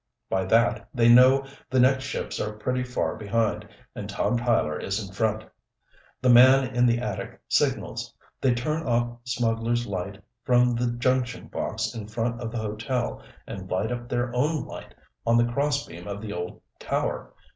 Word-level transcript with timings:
By 0.31 0.45
that, 0.45 0.89
they 0.95 1.09
know 1.13 1.45
the 1.69 1.79
next 1.79 2.05
ships 2.05 2.39
are 2.41 2.53
pretty 2.57 2.81
far 2.83 3.15
behind 3.15 3.69
and 3.93 4.09
Tom 4.09 4.35
Tyler 4.35 4.79
is 4.79 4.99
in 5.07 5.13
front. 5.13 5.43
The 6.23 6.29
man 6.29 6.75
in 6.75 6.87
the 6.87 6.97
attic 6.97 7.39
signals. 7.47 8.11
They 8.41 8.55
turn 8.55 8.81
off 8.87 9.19
Smugglers' 9.25 9.85
Light 9.85 10.19
from 10.43 10.73
the 10.73 10.91
junction 10.93 11.49
box 11.49 11.93
in 11.93 12.07
front 12.07 12.41
of 12.41 12.49
the 12.51 12.57
hotel 12.57 13.21
and 13.45 13.69
light 13.69 13.91
up 13.91 14.09
their 14.09 14.35
own 14.35 14.65
light 14.65 14.95
on 15.23 15.37
the 15.37 15.45
crossbeam 15.53 16.07
of 16.07 16.19
the 16.19 16.33
old 16.33 16.61
tower. 16.79 17.35